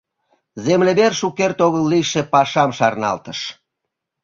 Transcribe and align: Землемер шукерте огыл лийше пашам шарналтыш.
Землемер 0.65 1.13
шукерте 1.19 1.61
огыл 1.67 1.85
лийше 1.91 2.21
пашам 2.33 2.69
шарналтыш. 2.77 3.39